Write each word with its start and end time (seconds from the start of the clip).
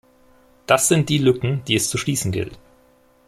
Das 0.65 0.87
sind 0.87 1.09
die 1.09 1.19
Lücken, 1.19 1.61
die 1.67 1.75
es 1.75 1.91
zu 1.91 1.99
schließen 1.99 2.31
gilt. 2.31 2.57